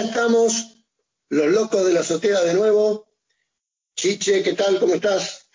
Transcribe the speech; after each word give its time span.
estamos, 0.00 0.84
los 1.28 1.46
locos 1.48 1.86
de 1.86 1.92
la 1.92 2.00
azotea 2.00 2.40
de 2.42 2.54
nuevo. 2.54 3.08
Chiche, 3.94 4.42
¿qué 4.42 4.54
tal? 4.54 4.80
¿Cómo 4.80 4.94
estás? 4.94 5.48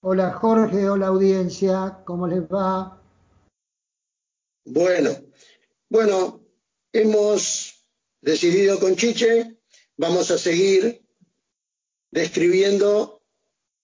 Hola 0.00 0.32
Jorge, 0.32 0.88
hola 0.88 1.08
audiencia, 1.08 2.02
¿cómo 2.04 2.26
les 2.26 2.42
va? 2.42 3.02
Bueno, 4.64 5.10
bueno, 5.88 6.40
hemos 6.92 7.86
decidido 8.20 8.78
con 8.80 8.96
Chiche, 8.96 9.60
vamos 9.96 10.30
a 10.30 10.38
seguir 10.38 11.06
describiendo 12.10 13.22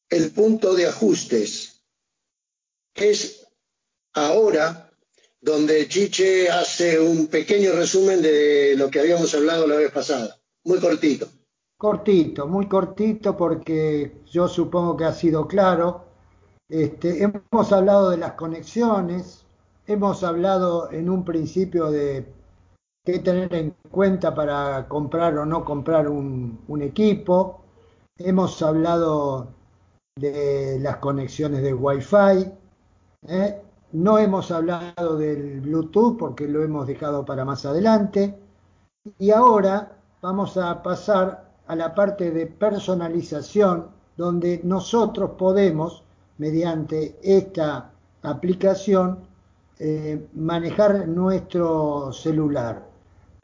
el 0.09 0.31
punto 0.33 0.75
de 0.75 0.87
ajustes, 0.87 1.85
que 2.95 3.11
es 3.11 3.47
ahora 4.13 4.82
donde 5.43 5.89
Chiche 5.89 6.49
hace 6.49 7.01
un 7.01 7.27
pequeño 7.27 7.73
resumen 7.73 8.23
de 8.23 8.75
lo 8.77 8.89
que 8.89 9.01
habíamos 9.01 9.35
hablado 9.35 9.67
la 9.67 9.77
vez 9.77 9.91
pasada, 9.91 10.37
muy 10.65 10.79
cortito. 10.79 11.27
Cortito, 11.77 12.47
muy 12.47 12.69
cortito 12.69 13.37
porque 13.37 14.23
yo 14.31 14.47
supongo 14.47 14.97
que 14.97 15.05
ha 15.05 15.13
sido 15.13 15.49
claro. 15.49 16.05
Este, 16.69 17.25
hemos 17.25 17.73
hablado 17.73 18.11
de 18.11 18.19
las 18.19 18.35
conexiones, 18.35 19.45
hemos 19.89 20.23
hablado 20.23 20.93
en 20.93 21.11
un 21.11 21.25
principio 21.25 21.91
de 21.91 22.25
qué 23.05 23.19
tener 23.19 23.53
en 23.53 23.75
cuenta 23.91 24.33
para 24.33 24.87
comprar 24.87 25.37
o 25.39 25.45
no 25.45 25.65
comprar 25.65 26.09
un, 26.09 26.83
equipo, 26.83 27.65
hemos 28.17 28.63
hablado 28.63 29.49
de 30.17 30.79
las 30.81 30.99
conexiones 30.99 31.63
de 31.63 31.75
Wi-Fi, 31.75 32.53
¿eh? 33.27 33.61
No 33.93 34.19
hemos 34.19 34.51
hablado 34.51 35.19
del 35.19 35.61
Bluetooth 35.61 36.17
porque 36.17 36.49
lo 36.49 36.63
hemos 36.63 36.87
dejado 36.87 37.25
para 37.25 37.45
más 37.45 37.67
adelante. 37.67 38.39
Y 39.19 39.31
ahora 39.31 39.99
vamos 40.23 40.57
a 40.57 40.83
pasar 40.83 41.53
a 41.67 41.77
la 41.77 41.95
parte 41.95 42.31
de 42.31 42.47
personalización 42.47 43.89
donde 44.17 44.61
nosotros 44.65 45.33
podemos, 45.37 46.05
mediante 46.39 47.19
esta 47.23 47.91
aplicación, 48.23 49.19
eh, 49.79 50.27
manejar 50.35 51.07
nuestro 51.09 52.13
celular. 52.13 52.89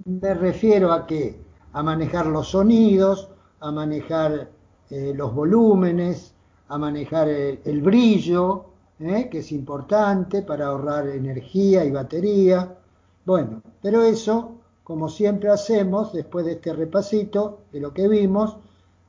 Me 0.04 0.32
refiero 0.32 0.92
a 0.92 1.06
qué? 1.06 1.38
A 1.72 1.82
manejar 1.82 2.26
los 2.26 2.48
sonidos, 2.48 3.28
a 3.60 3.70
manejar 3.70 4.48
eh, 4.88 5.12
los 5.14 5.34
volúmenes, 5.34 6.32
a 6.68 6.78
manejar 6.78 7.28
el 7.28 7.82
brillo, 7.82 8.67
¿eh? 9.00 9.28
que 9.30 9.38
es 9.38 9.52
importante 9.52 10.42
para 10.42 10.66
ahorrar 10.66 11.08
energía 11.08 11.84
y 11.84 11.90
batería. 11.90 12.76
Bueno, 13.24 13.62
pero 13.82 14.02
eso, 14.02 14.56
como 14.82 15.08
siempre 15.08 15.50
hacemos, 15.50 16.12
después 16.12 16.46
de 16.46 16.52
este 16.52 16.72
repasito 16.72 17.60
de 17.72 17.80
lo 17.80 17.92
que 17.92 18.08
vimos, 18.08 18.56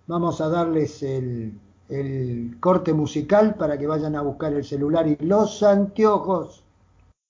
vamos 0.08 0.42
a 0.42 0.50
darles 0.50 1.04
el, 1.04 1.54
el 1.90 2.58
corte 2.60 2.94
musical 2.94 3.56
para 3.56 3.78
que 3.78 3.88
vayan 3.88 4.16
a 4.16 4.22
buscar 4.22 4.54
el 4.54 4.64
celular 4.64 5.08
y 5.08 5.18
los 5.26 5.64
anteojos. 5.64 6.64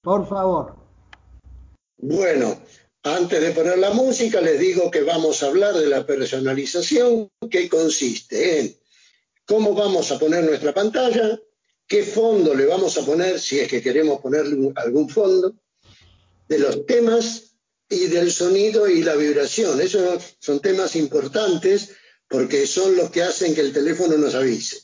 Por 0.01 0.27
favor. 0.27 0.75
Bueno, 1.97 2.55
antes 3.03 3.41
de 3.41 3.51
poner 3.51 3.77
la 3.77 3.91
música, 3.91 4.41
les 4.41 4.59
digo 4.59 4.89
que 4.89 5.03
vamos 5.03 5.43
a 5.43 5.47
hablar 5.47 5.73
de 5.73 5.87
la 5.87 6.05
personalización, 6.05 7.29
que 7.49 7.69
consiste 7.69 8.59
en 8.59 8.75
cómo 9.45 9.73
vamos 9.73 10.11
a 10.11 10.19
poner 10.19 10.43
nuestra 10.43 10.73
pantalla, 10.73 11.39
qué 11.89 12.03
fondo 12.03 12.53
le 12.53 12.67
vamos 12.67 12.97
a 12.97 13.05
poner, 13.05 13.39
si 13.39 13.59
es 13.59 13.67
que 13.67 13.81
queremos 13.81 14.21
ponerle 14.21 14.71
algún 14.75 15.09
fondo, 15.09 15.55
de 16.47 16.59
los 16.59 16.85
temas 16.85 17.55
y 17.89 18.05
del 18.05 18.31
sonido 18.31 18.87
y 18.87 19.03
la 19.03 19.15
vibración. 19.15 19.81
Esos 19.81 20.37
son 20.39 20.59
temas 20.61 20.95
importantes 20.95 21.89
porque 22.29 22.67
son 22.67 22.95
los 22.95 23.09
que 23.09 23.23
hacen 23.23 23.55
que 23.55 23.61
el 23.61 23.73
teléfono 23.73 24.15
nos 24.17 24.35
avise. 24.35 24.77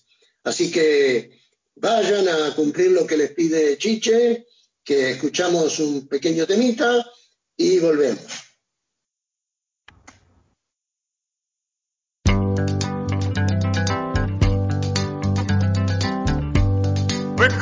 Así 0.44 0.72
que 0.72 1.40
vayan 1.76 2.28
a 2.28 2.56
cumplir 2.56 2.92
lo 2.92 3.06
que 3.06 3.18
les 3.18 3.32
pide 3.32 3.78
Chiche, 3.78 4.48
que 4.84 5.12
escuchamos 5.12 5.80
un 5.80 6.08
pequeño 6.08 6.48
temita 6.48 7.06
y 7.56 7.78
volvemos. 7.80 8.45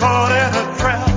Caught 0.03 0.33
in 0.43 0.51
a 0.63 0.65
trap. 0.79 1.09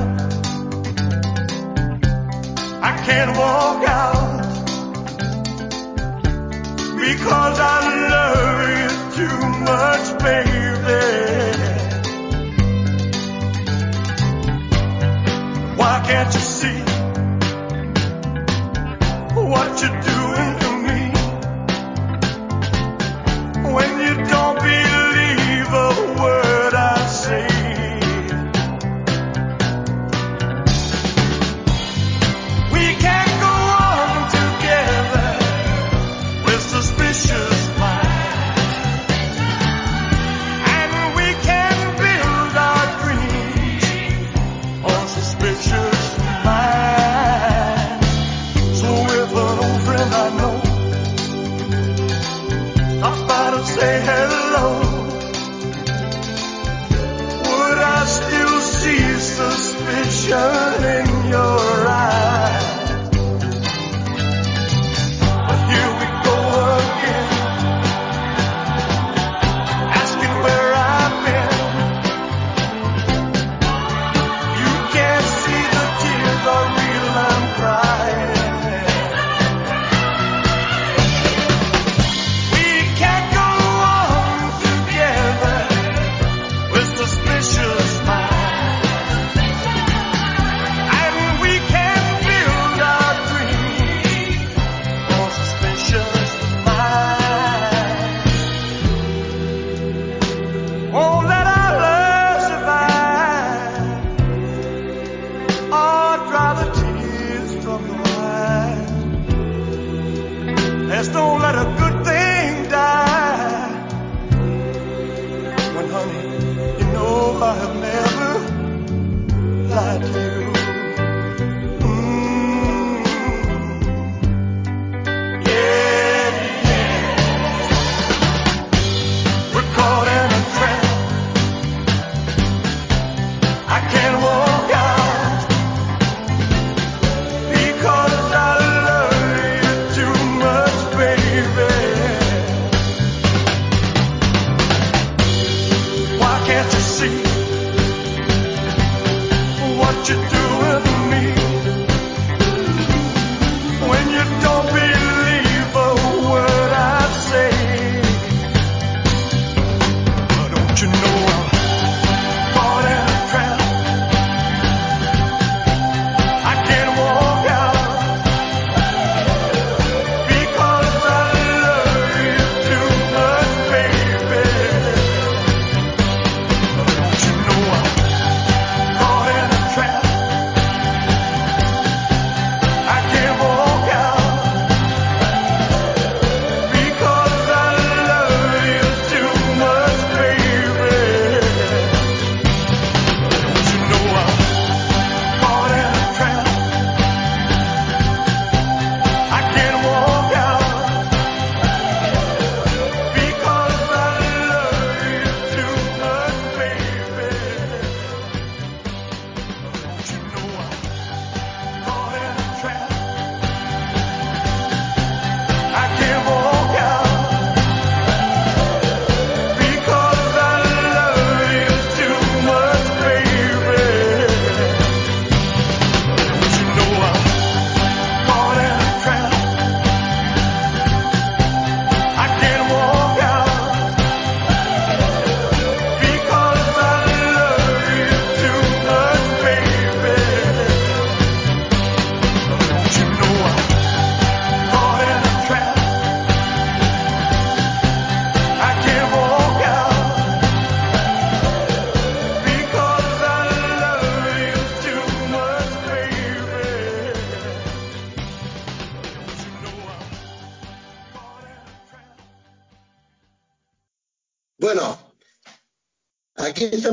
I 2.91 2.93
can't 3.07 3.33
walk 3.37 3.83
out 3.89 4.43
because 7.05 7.59
I 7.59 7.76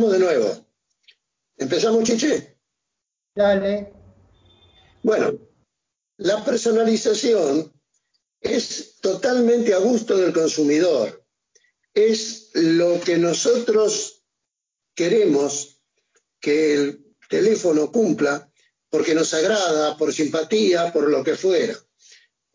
de 0.10 0.20
nuevo. 0.20 0.66
¿Empezamos, 1.58 2.04
Chiche? 2.04 2.58
Dale. 3.36 3.94
Bueno, 5.02 5.38
la 6.18 6.44
personalización 6.44 7.74
es 8.40 8.98
totalmente 9.02 9.74
a 9.74 9.80
gusto 9.80 10.18
del 10.18 10.34
consumidor. 10.34 11.26
Es 11.94 12.52
lo 12.54 13.00
que 13.02 13.18
nosotros 13.18 14.24
queremos 14.96 15.82
que 16.40 16.74
el 16.74 17.16
teléfono 17.30 17.92
cumpla 17.92 18.52
porque 18.90 19.16
nos 19.16 19.34
agrada, 19.34 19.98
por 19.98 20.14
simpatía, 20.14 20.94
por 20.94 21.10
lo 21.10 21.24
que 21.24 21.36
fuera. 21.36 21.76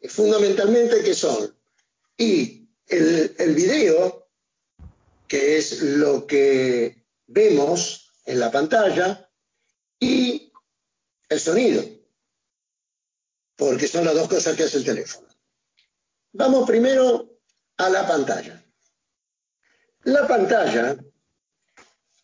Fundamentalmente, 0.08 1.02
¿qué 1.02 1.14
son? 1.14 1.52
Y 2.16 2.68
el, 2.86 3.34
el 3.38 3.54
video, 3.54 4.28
que 5.26 5.58
es 5.58 5.82
lo 5.82 6.26
que 6.26 6.97
vemos 7.28 8.12
en 8.24 8.40
la 8.40 8.50
pantalla, 8.50 9.30
y 10.00 10.52
el 11.28 11.40
sonido, 11.40 11.82
porque 13.56 13.88
son 13.88 14.04
las 14.04 14.14
dos 14.14 14.28
cosas 14.28 14.56
que 14.56 14.64
hace 14.64 14.78
el 14.78 14.84
teléfono. 14.84 15.28
Vamos 16.32 16.68
primero 16.68 17.40
a 17.76 17.88
la 17.88 18.06
pantalla. 18.06 18.64
La 20.04 20.26
pantalla 20.26 20.96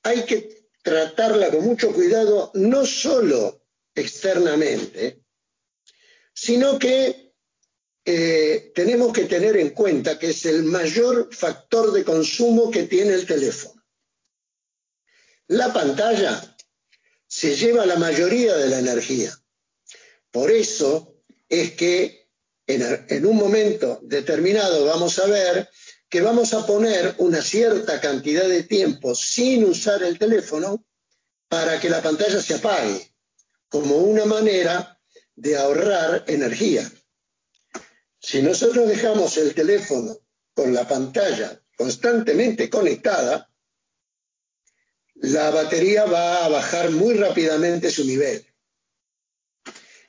hay 0.03 0.25
que 0.25 0.69
tratarla 0.83 1.51
con 1.51 1.65
mucho 1.65 1.93
cuidado, 1.93 2.51
no 2.55 2.87
solo 2.87 3.67
externamente, 3.95 5.23
sino 6.33 6.79
que 6.79 7.35
eh, 8.05 8.73
tenemos 8.75 9.13
que 9.13 9.25
tener 9.25 9.57
en 9.57 9.71
cuenta 9.71 10.19
que 10.19 10.31
es 10.31 10.45
el 10.45 10.65
mayor 10.65 11.35
factor 11.35 11.93
de 11.93 12.05
consumo 12.05 12.71
que 12.71 12.85
tiene 12.85 13.15
el 13.15 13.27
teléfono. 13.27 13.74
La 15.49 15.73
pantalla 15.73 16.57
se 17.27 17.57
lleva 17.57 17.85
la 17.85 17.97
mayoría 17.97 18.55
de 18.57 18.69
la 18.69 18.79
energía. 18.79 19.33
Por 20.31 20.51
eso 20.51 21.17
es 21.49 21.73
que 21.73 22.29
en, 22.67 23.27
un 23.27 23.37
momento 23.37 24.01
determinado 24.03 24.87
vamos 24.87 25.19
a 25.19 25.27
ver 25.27 25.69
que 26.09 26.23
vamos 26.23 26.55
a 26.55 26.67
poner 26.67 27.15
una 27.19 27.43
cierta 27.43 28.01
cantidad 28.01 28.49
de 28.49 28.63
tiempo 28.63 29.15
sin 29.15 29.65
usar 29.65 30.03
el 30.03 30.19
teléfono 30.19 30.87
para 31.49 31.79
que 31.79 31.91
la 31.91 32.03
pantalla 32.03 32.41
se 32.41 32.55
apague, 32.55 33.15
como 33.69 33.97
una 33.97 34.25
manera 34.25 35.01
de 35.35 35.57
ahorrar 35.57 36.25
energía. 36.29 36.91
Si 38.21 38.41
nosotros 38.41 38.89
dejamos 38.89 39.37
el 39.37 39.55
teléfono 39.55 40.17
con 40.55 40.73
la 40.73 40.89
pantalla 40.89 41.61
constantemente 41.77 42.71
conectada, 42.71 43.51
la 45.15 45.51
batería 45.51 46.07
va 46.07 46.45
a 46.45 46.49
bajar 46.49 46.91
muy 46.91 47.15
rápidamente 47.15 47.91
su 47.91 48.05
nivel. 48.05 48.45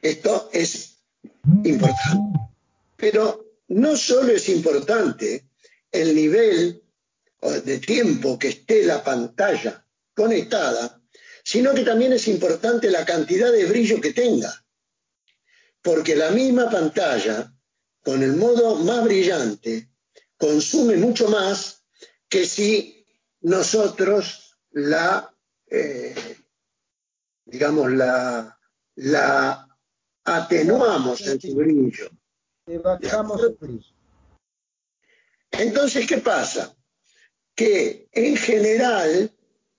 Esto 0.02 0.50
es 0.52 0.98
importante. 1.64 2.40
Pero 2.98 3.46
no 3.68 3.96
solo 3.96 4.34
es 4.34 4.50
importante 4.50 5.48
el 5.92 6.16
nivel 6.16 6.84
de 7.42 7.80
tiempo 7.80 8.38
que 8.40 8.50
esté 8.50 8.84
la 8.84 9.04
pantalla 9.04 9.86
conectada, 10.14 11.02
sino 11.44 11.74
que 11.74 11.84
también 11.84 12.14
es 12.14 12.28
importante 12.28 12.90
la 12.90 13.06
cantidad 13.06 13.52
de 13.52 13.66
brillo 13.66 14.02
que 14.02 14.14
tenga. 14.14 14.66
Porque 15.82 16.16
la 16.16 16.32
misma 16.32 16.70
pantalla, 16.70 17.54
con 18.04 18.24
el 18.24 18.36
modo 18.36 18.76
más 18.78 19.04
brillante, 19.04 19.90
consume 20.38 20.98
mucho 20.98 21.30
más 21.30 21.84
que 22.28 22.46
si 22.46 23.06
nosotros 23.42 24.45
la, 24.76 25.34
eh, 25.68 26.14
digamos, 27.46 27.92
la, 27.94 28.58
la 28.96 29.68
atenuamos 30.24 31.22
en 31.22 31.40
su 31.40 31.56
brillo. 31.56 32.10
Entonces, 35.52 36.06
¿qué 36.08 36.18
pasa? 36.18 36.76
Que 37.56 38.10
en 38.12 38.36
general 38.36 39.32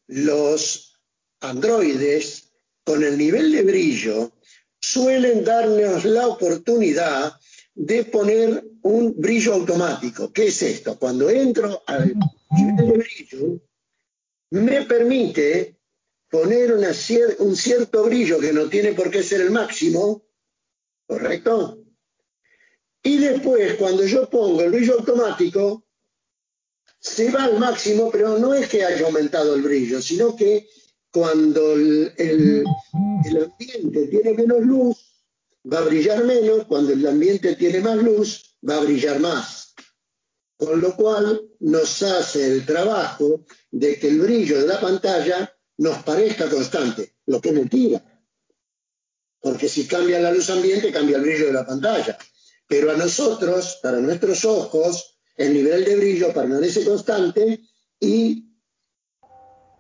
los 0.06 0.98
androides 1.40 2.52
con 2.82 3.04
el 3.04 3.18
nivel 3.18 3.52
de 3.52 3.62
brillo 3.64 4.32
suelen 4.80 5.44
darnos 5.44 6.06
la 6.06 6.28
oportunidad 6.28 7.34
de 7.74 8.04
poner 8.04 8.64
un 8.82 9.14
brillo 9.18 9.52
automático. 9.52 10.32
¿Qué 10.32 10.46
es 10.46 10.62
esto? 10.62 10.98
Cuando 10.98 11.28
entro 11.28 11.82
al 11.86 12.14
nivel 12.50 12.76
de 12.76 12.98
brillo, 12.98 13.60
me 14.50 14.82
permite 14.82 15.78
poner 16.30 16.74
un 17.38 17.56
cierto 17.56 18.04
brillo 18.04 18.38
que 18.38 18.52
no 18.52 18.68
tiene 18.68 18.92
por 18.92 19.10
qué 19.10 19.22
ser 19.22 19.40
el 19.40 19.50
máximo, 19.50 20.26
¿correcto? 21.06 21.82
Y 23.02 23.18
después, 23.18 23.74
cuando 23.74 24.04
yo 24.04 24.28
pongo 24.28 24.62
el 24.62 24.72
brillo 24.72 24.94
automático, 24.94 25.86
se 26.98 27.30
va 27.30 27.44
al 27.44 27.58
máximo, 27.58 28.10
pero 28.10 28.38
no 28.38 28.52
es 28.52 28.68
que 28.68 28.84
haya 28.84 29.06
aumentado 29.06 29.54
el 29.54 29.62
brillo, 29.62 30.02
sino 30.02 30.34
que 30.34 30.68
cuando 31.12 31.72
el, 31.74 32.12
ambiente 32.92 34.06
tiene 34.08 34.34
menos 34.34 34.60
luz, 34.62 34.96
va 35.72 35.78
a 35.78 35.84
brillar 35.84 36.24
menos, 36.24 36.66
cuando 36.66 36.92
el 36.92 37.06
ambiente 37.06 37.54
tiene 37.54 37.80
más 37.80 37.96
luz, 37.96 38.56
va 38.68 38.76
a 38.76 38.80
brillar 38.80 39.20
más. 39.20 39.55
Con 40.56 40.80
lo 40.80 40.96
cual 40.96 41.42
nos 41.60 42.02
hace 42.02 42.46
el 42.46 42.64
trabajo 42.64 43.44
de 43.70 43.98
que 43.98 44.08
el 44.08 44.20
brillo 44.20 44.60
de 44.60 44.66
la 44.66 44.80
pantalla 44.80 45.52
nos 45.78 46.02
parezca 46.02 46.48
constante, 46.48 47.16
lo 47.26 47.40
que 47.40 47.50
es 47.50 47.54
mentira. 47.54 48.02
Porque 49.40 49.68
si 49.68 49.86
cambia 49.86 50.18
la 50.18 50.32
luz 50.32 50.48
ambiente, 50.50 50.90
cambia 50.90 51.18
el 51.18 51.22
brillo 51.22 51.46
de 51.46 51.52
la 51.52 51.66
pantalla. 51.66 52.16
Pero 52.66 52.90
a 52.90 52.96
nosotros, 52.96 53.78
para 53.82 53.98
nuestros 53.98 54.44
ojos, 54.44 55.20
el 55.36 55.52
nivel 55.52 55.84
de 55.84 55.96
brillo 55.96 56.32
permanece 56.32 56.84
constante 56.84 57.60
y 58.00 58.46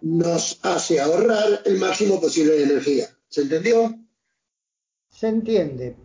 nos 0.02 0.58
hace 0.62 1.00
ahorrar 1.00 1.62
el 1.64 1.78
máximo 1.78 2.20
posible 2.20 2.52
de 2.52 2.64
energía. 2.64 3.08
¿Se 3.28 3.42
entendió? 3.42 3.94
Se 5.08 5.28
entiende. 5.28 5.96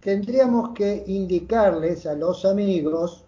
Tendríamos 0.00 0.70
que 0.74 1.04
indicarles 1.06 2.06
a 2.06 2.14
los 2.14 2.44
amigos 2.44 3.24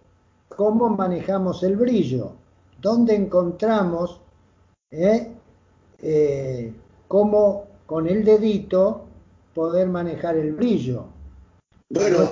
cómo 0.55 0.89
manejamos 0.89 1.63
el 1.63 1.75
brillo, 1.75 2.33
dónde 2.81 3.15
encontramos, 3.15 4.19
eh, 4.91 5.31
eh, 6.01 6.73
cómo 7.07 7.67
con 7.85 8.07
el 8.07 8.23
dedito 8.23 9.05
poder 9.53 9.87
manejar 9.87 10.37
el 10.37 10.53
brillo. 10.53 11.05
Bueno, 11.89 12.31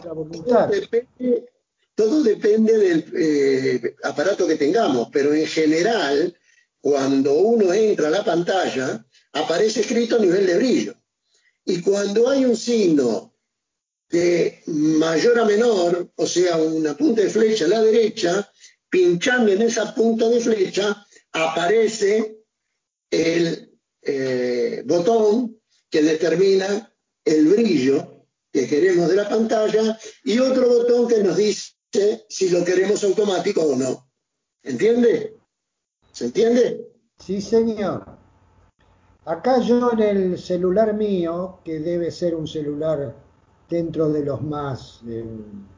todo 1.96 2.24
depende, 2.24 2.78
del 2.78 3.06
eh, 3.16 3.96
aparato 4.04 4.48
que 4.48 4.56
tengamos, 4.56 5.10
pero 5.12 5.34
en 5.34 5.46
general, 5.46 6.36
cuando 6.80 7.34
uno 7.34 7.72
entra 7.74 8.08
a 8.08 8.12
la 8.12 8.26
pantalla, 8.26 9.06
aparece 9.34 9.82
escrito 9.82 10.18
nivel 10.18 10.48
de 10.48 10.58
brillo. 10.58 10.96
Y 11.64 11.82
cuando 11.82 12.30
hay 12.30 12.46
un 12.46 12.56
signo 12.56 13.31
de 14.12 14.62
mayor 14.68 15.40
a 15.40 15.46
menor, 15.46 16.12
o 16.16 16.28
sea, 16.28 16.58
una 16.58 16.96
punta 16.96 17.22
de 17.22 17.30
flecha 17.30 17.66
a 17.66 17.70
la 17.70 17.82
derecha, 17.82 18.52
pinchando 18.90 19.52
en 19.52 19.62
esa 19.62 19.96
punta 19.96 20.28
de 20.28 20.42
flecha, 20.42 21.06
aparece 21.32 22.38
el 23.10 23.80
eh, 24.02 24.84
botón 24.86 25.62
que 25.90 26.02
determina 26.02 26.94
el 27.24 27.48
brillo 27.48 28.26
que 28.52 28.68
queremos 28.68 29.10
de 29.10 29.16
la 29.16 29.30
pantalla 29.30 29.98
y 30.24 30.40
otro 30.40 30.68
botón 30.68 31.08
que 31.08 31.24
nos 31.24 31.38
dice 31.38 32.26
si 32.28 32.50
lo 32.50 32.66
queremos 32.66 33.04
automático 33.04 33.62
o 33.62 33.76
no. 33.76 34.10
¿Entiende? 34.64 35.38
¿Se 36.12 36.26
entiende? 36.26 36.88
Sí, 37.18 37.42
señor. 37.42 38.06
Acá 39.26 39.62
yo 39.62 39.92
en 39.94 40.00
el 40.00 40.38
celular 40.40 40.94
mío, 40.94 41.60
que 41.64 41.80
debe 41.80 42.12
ser 42.12 42.36
un 42.36 42.48
celular 42.48 43.16
dentro 43.72 44.10
de 44.10 44.26
los 44.26 44.42
más 44.42 45.02
eh, 45.08 45.26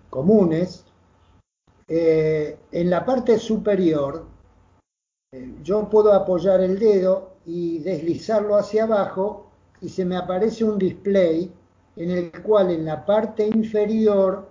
comunes, 0.10 0.84
eh, 1.88 2.58
en 2.72 2.90
la 2.90 3.06
parte 3.06 3.38
superior 3.38 4.26
eh, 5.32 5.54
yo 5.62 5.88
puedo 5.90 6.12
apoyar 6.12 6.62
el 6.62 6.80
dedo 6.80 7.34
y 7.46 7.80
deslizarlo 7.80 8.56
hacia 8.56 8.86
abajo 8.86 9.52
y 9.80 9.90
se 9.90 10.06
me 10.06 10.18
aparece 10.18 10.64
un 10.64 10.80
display 10.80 11.54
en 11.96 12.10
el 12.10 12.32
cual 12.42 12.72
en 12.72 12.86
la 12.86 13.06
parte 13.06 13.46
inferior 13.46 14.50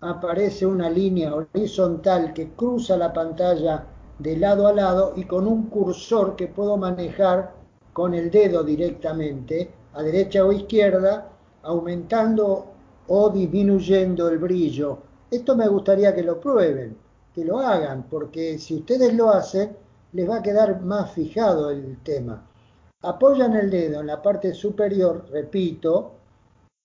aparece 0.00 0.64
una 0.64 0.88
línea 0.88 1.34
horizontal 1.34 2.32
que 2.32 2.52
cruza 2.52 2.96
la 2.96 3.12
pantalla 3.12 3.84
de 4.18 4.36
lado 4.38 4.66
a 4.66 4.72
lado 4.72 5.12
y 5.14 5.24
con 5.24 5.46
un 5.46 5.68
cursor 5.68 6.36
que 6.36 6.48
puedo 6.48 6.78
manejar 6.78 7.54
con 7.92 8.14
el 8.14 8.30
dedo 8.30 8.64
directamente 8.64 9.70
a 9.92 10.02
derecha 10.02 10.44
o 10.44 10.52
izquierda, 10.52 11.31
aumentando 11.62 12.66
o 13.08 13.30
disminuyendo 13.30 14.28
el 14.28 14.38
brillo. 14.38 14.98
Esto 15.30 15.56
me 15.56 15.68
gustaría 15.68 16.14
que 16.14 16.22
lo 16.22 16.40
prueben, 16.40 16.96
que 17.34 17.44
lo 17.44 17.58
hagan, 17.58 18.04
porque 18.10 18.58
si 18.58 18.76
ustedes 18.76 19.14
lo 19.14 19.30
hacen, 19.30 19.76
les 20.12 20.28
va 20.28 20.36
a 20.36 20.42
quedar 20.42 20.82
más 20.82 21.12
fijado 21.12 21.70
el 21.70 21.98
tema. 22.02 22.46
Apoyan 23.02 23.56
el 23.56 23.70
dedo 23.70 24.00
en 24.00 24.06
la 24.06 24.22
parte 24.22 24.54
superior, 24.54 25.24
repito, 25.30 26.12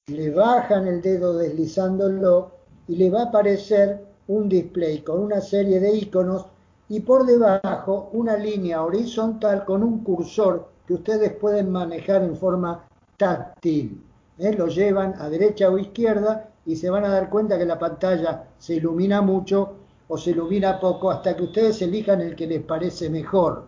le 0.08 0.32
bajan 0.32 0.88
el 0.88 1.02
dedo 1.02 1.38
deslizándolo 1.38 2.52
y 2.88 2.96
le 2.96 3.10
va 3.10 3.22
a 3.22 3.26
aparecer 3.26 4.06
un 4.28 4.48
display 4.50 5.02
con 5.02 5.20
una 5.20 5.42
serie 5.42 5.80
de 5.80 5.94
iconos 5.96 6.46
y 6.90 7.02
por 7.02 7.26
debajo 7.26 8.10
una 8.14 8.38
línea 8.38 8.84
horizontal 8.84 9.66
con 9.66 9.84
un 9.84 10.04
cursor 10.04 10.70
que 10.88 10.94
ustedes 10.94 11.34
pueden 11.34 11.70
manejar 11.70 12.24
en 12.24 12.38
forma 12.38 12.88
táctil. 13.18 14.02
¿Eh? 14.40 14.54
Lo 14.54 14.68
llevan 14.68 15.16
a 15.20 15.30
derecha 15.30 15.70
o 15.70 15.78
izquierda 15.78 16.54
y 16.66 16.76
se 16.76 16.90
van 16.90 17.06
a 17.06 17.10
dar 17.10 17.30
cuenta 17.30 17.58
que 17.58 17.66
la 17.66 17.80
pantalla 17.80 18.50
se 18.58 18.76
ilumina 18.76 19.22
mucho 19.22 19.76
o 20.08 20.18
se 20.18 20.32
ilumina 20.32 20.80
poco 20.80 21.12
hasta 21.12 21.36
que 21.36 21.44
ustedes 21.44 21.82
elijan 21.82 22.22
el 22.22 22.36
que 22.36 22.48
les 22.48 22.64
parece 22.64 23.10
mejor. 23.10 23.68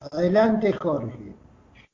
Adelante, 0.00 0.72
Jorge. 0.72 1.34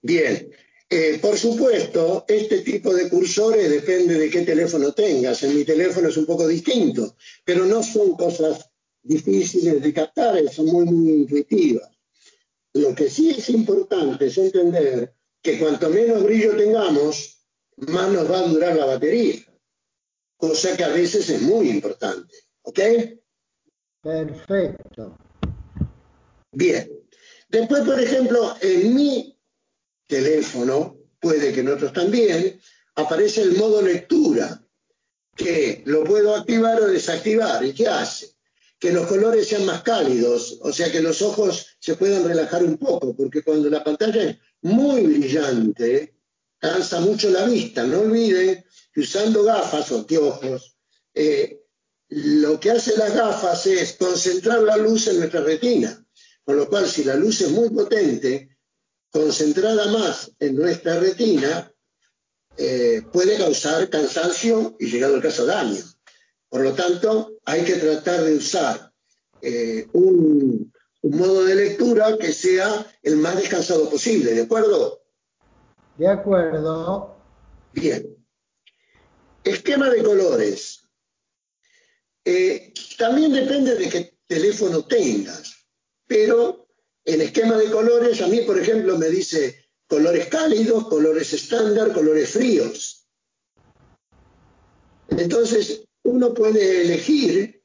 Bien, 0.02 0.50
eh, 0.88 1.18
por 1.20 1.36
supuesto, 1.36 2.24
este 2.26 2.60
tipo 2.60 2.92
de 2.94 3.08
cursores 3.08 3.70
depende 3.70 4.18
de 4.18 4.30
qué 4.30 4.42
teléfono 4.42 4.92
tengas. 4.92 5.42
En 5.42 5.54
mi 5.54 5.64
teléfono 5.64 6.08
es 6.08 6.16
un 6.16 6.26
poco 6.26 6.48
distinto, 6.48 7.14
pero 7.44 7.64
no 7.64 7.82
son 7.82 8.16
cosas 8.16 8.70
difíciles 9.02 9.82
de 9.82 9.92
captar, 9.92 10.36
son 10.48 10.66
muy, 10.66 10.84
muy 10.86 11.12
intuitivas. 11.12 11.88
Lo 12.74 12.94
que 12.94 13.08
sí 13.10 13.30
es 13.30 13.50
importante 13.50 14.26
es 14.26 14.38
entender 14.38 15.14
que 15.42 15.58
cuanto 15.58 15.90
menos 15.90 16.22
brillo 16.22 16.56
tengamos, 16.56 17.39
más 17.88 18.10
nos 18.10 18.30
va 18.30 18.40
a 18.40 18.48
durar 18.48 18.76
la 18.76 18.86
batería, 18.86 19.44
cosa 20.36 20.76
que 20.76 20.84
a 20.84 20.88
veces 20.88 21.28
es 21.28 21.42
muy 21.42 21.70
importante. 21.70 22.34
¿Ok? 22.62 22.80
Perfecto. 24.02 25.16
Bien. 26.52 26.90
Después, 27.48 27.82
por 27.82 28.00
ejemplo, 28.00 28.54
en 28.60 28.94
mi 28.94 29.36
teléfono, 30.06 30.96
puede 31.20 31.52
que 31.52 31.60
en 31.60 31.68
otros 31.68 31.92
también, 31.92 32.60
aparece 32.94 33.42
el 33.42 33.56
modo 33.56 33.82
lectura, 33.82 34.62
que 35.36 35.82
lo 35.86 36.04
puedo 36.04 36.34
activar 36.34 36.80
o 36.80 36.88
desactivar. 36.88 37.64
¿Y 37.64 37.72
qué 37.72 37.88
hace? 37.88 38.28
Que 38.78 38.92
los 38.92 39.06
colores 39.06 39.48
sean 39.48 39.66
más 39.66 39.82
cálidos, 39.82 40.58
o 40.62 40.72
sea 40.72 40.90
que 40.90 41.00
los 41.00 41.22
ojos 41.22 41.76
se 41.78 41.96
puedan 41.96 42.24
relajar 42.24 42.64
un 42.64 42.78
poco, 42.78 43.14
porque 43.14 43.42
cuando 43.42 43.68
la 43.68 43.84
pantalla 43.84 44.22
es 44.22 44.38
muy 44.62 45.02
brillante, 45.02 46.14
cansa 46.60 47.00
mucho 47.00 47.30
la 47.30 47.46
vista. 47.46 47.82
No 47.84 48.00
olviden 48.00 48.64
que 48.92 49.00
usando 49.00 49.42
gafas 49.42 49.90
o 49.90 49.98
anteojos, 49.98 50.76
eh, 51.14 51.60
lo 52.08 52.60
que 52.60 52.70
hace 52.70 52.96
las 52.96 53.14
gafas 53.14 53.66
es 53.66 53.94
concentrar 53.94 54.62
la 54.62 54.76
luz 54.76 55.08
en 55.08 55.18
nuestra 55.18 55.40
retina. 55.40 56.04
Con 56.44 56.56
lo 56.56 56.68
cual, 56.68 56.88
si 56.88 57.04
la 57.04 57.14
luz 57.14 57.40
es 57.40 57.50
muy 57.50 57.70
potente, 57.70 58.56
concentrada 59.10 59.86
más 59.88 60.32
en 60.38 60.56
nuestra 60.56 60.98
retina, 60.98 61.72
eh, 62.56 63.02
puede 63.12 63.36
causar 63.38 63.88
cansancio 63.88 64.76
y, 64.78 64.90
llegado 64.90 65.16
el 65.16 65.22
caso, 65.22 65.46
daño. 65.46 65.82
Por 66.48 66.62
lo 66.62 66.74
tanto, 66.74 67.38
hay 67.44 67.64
que 67.64 67.76
tratar 67.76 68.24
de 68.24 68.34
usar 68.34 68.92
eh, 69.40 69.86
un 69.92 70.72
modo 71.02 71.44
de 71.44 71.54
lectura 71.54 72.18
que 72.18 72.32
sea 72.32 72.86
el 73.02 73.16
más 73.16 73.36
descansado 73.36 73.88
posible, 73.88 74.34
¿de 74.34 74.42
acuerdo? 74.42 74.99
De 76.00 76.08
acuerdo. 76.08 77.14
Bien. 77.74 78.16
Esquema 79.44 79.90
de 79.90 80.02
colores. 80.02 80.88
Eh, 82.24 82.72
también 82.96 83.34
depende 83.34 83.74
de 83.74 83.90
qué 83.90 84.18
teléfono 84.26 84.86
tengas, 84.86 85.66
pero 86.06 86.68
el 87.04 87.20
esquema 87.20 87.58
de 87.58 87.70
colores 87.70 88.22
a 88.22 88.28
mí, 88.28 88.40
por 88.46 88.58
ejemplo, 88.58 88.96
me 88.96 89.08
dice 89.08 89.66
colores 89.86 90.28
cálidos, 90.28 90.88
colores 90.88 91.34
estándar, 91.34 91.92
colores 91.92 92.30
fríos. 92.30 93.06
Entonces, 95.10 95.84
uno 96.04 96.32
puede 96.32 96.80
elegir 96.80 97.62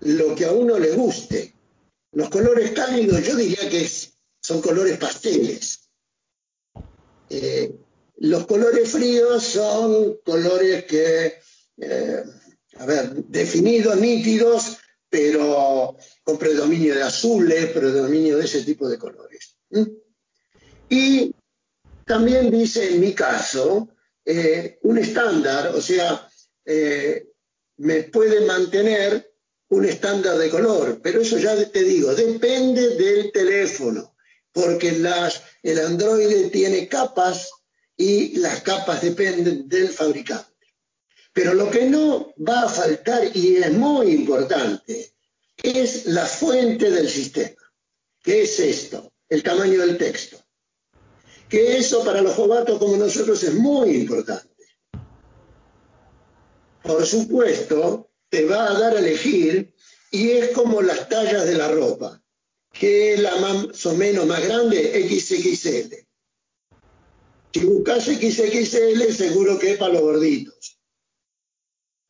lo 0.00 0.34
que 0.34 0.46
a 0.46 0.52
uno 0.52 0.78
le 0.78 0.92
guste. 0.92 1.54
Los 2.12 2.30
colores 2.30 2.70
cálidos 2.70 3.22
yo 3.22 3.36
diría 3.36 3.68
que 3.68 3.86
son 4.40 4.62
colores 4.62 4.96
pasteles. 4.96 5.89
Eh, 7.30 7.72
los 8.16 8.44
colores 8.44 8.90
fríos 8.90 9.44
son 9.44 10.18
colores 10.24 10.84
que, 10.84 11.38
eh, 11.78 12.24
a 12.76 12.86
ver, 12.86 13.14
definidos, 13.26 13.96
nítidos, 13.98 14.78
pero 15.08 15.96
con 16.24 16.36
predominio 16.36 16.94
de 16.94 17.02
azules, 17.02 17.70
predominio 17.70 18.36
de 18.36 18.44
ese 18.44 18.62
tipo 18.62 18.88
de 18.88 18.98
colores. 18.98 19.56
Y 20.88 21.32
también 22.04 22.50
dice, 22.50 22.94
en 22.94 23.00
mi 23.00 23.14
caso, 23.14 23.88
eh, 24.24 24.78
un 24.82 24.98
estándar, 24.98 25.68
o 25.74 25.80
sea, 25.80 26.28
me 27.76 28.02
puede 28.04 28.44
mantener 28.44 29.32
un 29.68 29.84
estándar 29.84 30.36
de 30.36 30.50
color, 30.50 31.00
pero 31.02 31.20
eso 31.20 31.38
ya 31.38 31.56
te 31.70 31.82
digo, 31.82 32.14
depende 32.14 32.96
del 32.96 33.32
teléfono, 33.32 34.14
porque 34.52 34.92
las, 34.92 35.42
el 35.62 35.78
Android 35.78 36.50
tiene 36.50 36.88
capas 36.88 37.50
y 37.96 38.38
las 38.38 38.62
capas 38.62 39.02
dependen 39.02 39.68
del 39.68 39.88
fabricante. 39.88 40.50
Pero 41.32 41.54
lo 41.54 41.70
que 41.70 41.86
no 41.86 42.32
va 42.36 42.62
a 42.62 42.68
faltar, 42.68 43.30
y 43.36 43.56
es 43.56 43.72
muy 43.72 44.10
importante, 44.12 45.14
es 45.62 46.06
la 46.06 46.26
fuente 46.26 46.90
del 46.90 47.08
sistema. 47.08 47.60
¿Qué 48.22 48.42
es 48.42 48.58
esto? 48.58 49.12
El 49.28 49.42
tamaño 49.42 49.80
del 49.80 49.96
texto. 49.96 50.38
Que 51.48 51.76
eso 51.76 52.04
para 52.04 52.22
los 52.22 52.34
jovatos 52.34 52.78
como 52.78 52.96
nosotros 52.96 53.42
es 53.42 53.54
muy 53.54 53.90
importante. 53.96 54.48
Por 56.82 57.06
supuesto, 57.06 58.10
te 58.28 58.46
va 58.46 58.70
a 58.70 58.78
dar 58.78 58.96
a 58.96 59.00
elegir 59.00 59.74
y 60.10 60.30
es 60.30 60.50
como 60.50 60.82
las 60.82 61.08
tallas 61.08 61.46
de 61.46 61.54
la 61.54 61.68
ropa, 61.68 62.19
que 62.80 63.12
es 63.12 63.20
la 63.20 63.36
más 63.36 63.84
o 63.84 63.94
menos 63.94 64.26
más 64.26 64.42
grande, 64.42 65.06
XXL. 65.06 65.96
Si 67.52 67.66
buscas 67.66 68.04
XXL, 68.06 69.12
seguro 69.12 69.58
que 69.58 69.72
es 69.72 69.78
para 69.78 69.92
los 69.92 70.02
gorditos. 70.02 70.80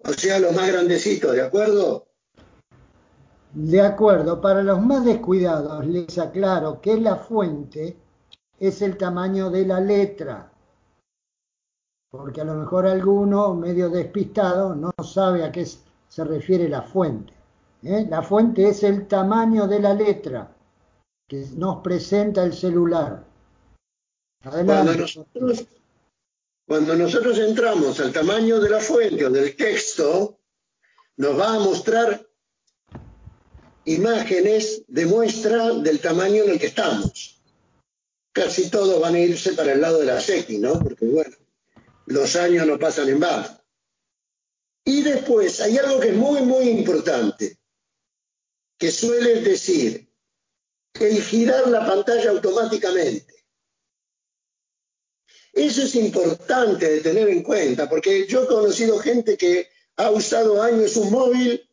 O 0.05 0.13
sea, 0.13 0.39
los 0.39 0.55
más 0.55 0.69
grandecitos, 0.69 1.33
¿de 1.33 1.43
acuerdo? 1.43 2.07
De 3.53 3.81
acuerdo, 3.81 4.41
para 4.41 4.63
los 4.63 4.81
más 4.81 5.05
descuidados 5.05 5.85
les 5.87 6.17
aclaro 6.19 6.81
que 6.81 6.97
la 7.01 7.17
fuente 7.17 7.97
es 8.61 8.81
el 8.81 8.97
tamaño 8.97 9.51
de 9.51 9.67
la 9.67 9.81
letra, 9.81 10.53
porque 12.13 12.43
a 12.43 12.45
lo 12.45 12.55
mejor 12.55 12.87
alguno 12.87 13.55
medio 13.55 13.91
despistado 13.91 14.77
no 14.77 14.93
sabe 15.03 15.43
a 15.43 15.51
qué 15.51 15.67
se 15.67 16.25
refiere 16.25 16.69
la 16.69 16.83
fuente. 16.83 17.33
¿eh? 17.83 18.07
La 18.09 18.23
fuente 18.23 18.69
es 18.69 18.85
el 18.85 19.09
tamaño 19.09 19.67
de 19.67 19.81
la 19.81 19.95
letra 19.95 20.57
que 21.31 21.47
nos 21.55 21.81
presenta 21.81 22.43
el 22.43 22.53
celular. 22.53 23.25
Cuando 24.43 24.95
nosotros, 24.97 25.65
cuando 26.67 26.97
nosotros 26.97 27.39
entramos 27.39 28.01
al 28.01 28.13
tamaño 28.13 28.59
de 28.59 28.69
la 28.69 28.81
fuente 28.81 29.25
o 29.25 29.31
del 29.31 29.55
texto, 29.55 30.41
nos 31.19 31.39
va 31.39 31.55
a 31.55 31.61
mostrar 31.61 32.29
imágenes 33.85 34.83
de 34.89 35.07
muestra 35.07 35.73
del 35.75 36.01
tamaño 36.01 36.43
en 36.43 36.51
el 36.51 36.59
que 36.59 36.67
estamos. 36.67 37.41
Casi 38.33 38.69
todos 38.69 39.01
van 39.01 39.15
a 39.15 39.21
irse 39.21 39.53
para 39.53 39.73
el 39.73 39.81
lado 39.81 40.01
de 40.01 40.07
la 40.07 40.21
SECI, 40.21 40.59
¿no? 40.59 40.81
Porque 40.81 41.07
bueno, 41.07 41.37
los 42.07 42.35
años 42.35 42.67
no 42.67 42.77
pasan 42.77 43.09
en 43.09 43.21
vano. 43.21 43.47
Y 44.85 45.03
después 45.03 45.61
hay 45.61 45.79
algo 45.79 46.01
que 46.01 46.09
es 46.09 46.17
muy, 46.17 46.41
muy 46.41 46.71
importante, 46.71 47.57
que 48.77 48.91
suele 48.91 49.43
decir, 49.43 50.10
el 50.95 51.23
girar 51.23 51.69
la 51.69 51.87
pantalla 51.87 52.31
automáticamente. 52.31 53.35
Eso 55.53 55.83
es 55.83 55.95
importante 55.95 56.89
de 56.89 57.01
tener 57.01 57.29
en 57.29 57.43
cuenta, 57.43 57.89
porque 57.89 58.27
yo 58.27 58.45
he 58.45 58.47
conocido 58.47 58.99
gente 58.99 59.37
que 59.37 59.69
ha 59.97 60.11
usado 60.11 60.63
años 60.63 60.97
un 60.97 61.11
móvil 61.11 61.69